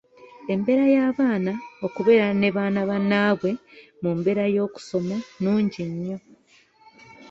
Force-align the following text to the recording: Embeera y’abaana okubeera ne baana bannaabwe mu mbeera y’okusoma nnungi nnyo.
Embeera 0.53 0.85
y’abaana 0.95 1.53
okubeera 1.85 2.27
ne 2.39 2.49
baana 2.55 2.81
bannaabwe 2.89 3.49
mu 4.01 4.09
mbeera 4.17 4.45
y’okusoma 4.55 5.15
nnungi 5.37 5.81
nnyo. 5.91 6.17